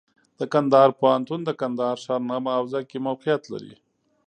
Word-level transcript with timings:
د 0.39 0.41
کندهار 0.53 0.89
پوهنتون 0.99 1.39
د 1.45 1.49
کندهار 1.61 1.97
ښار 2.03 2.21
نهمه 2.29 2.51
حوزه 2.57 2.81
کې 2.89 2.97
موقعیت 3.07 3.43
لري. 3.53 3.75